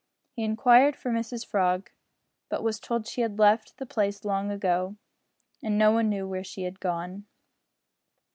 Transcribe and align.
He 0.31 0.43
inquired 0.43 0.95
for 0.95 1.11
Mrs 1.11 1.45
Frog, 1.45 1.91
but 2.49 2.63
was 2.63 2.79
told 2.79 3.05
she 3.05 3.21
had 3.21 3.37
left 3.37 3.77
the 3.77 3.85
place 3.85 4.25
long 4.25 4.49
ago, 4.49 4.95
and 5.61 5.77
no 5.77 5.91
one 5.91 6.09
knew 6.09 6.27
where 6.27 6.43
she 6.43 6.63
had 6.63 6.79
gone. 6.79 7.27